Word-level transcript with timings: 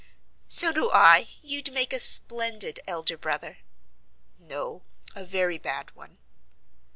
"So 0.47 0.71
do 0.71 0.89
I; 0.91 1.27
you'd 1.43 1.71
make 1.71 1.93
a 1.93 1.99
splendid 1.99 2.79
elder 2.87 3.19
brother." 3.19 3.59
"No, 4.39 4.81
a 5.15 5.23
very 5.23 5.59
bad 5.59 5.91
one." 5.91 6.17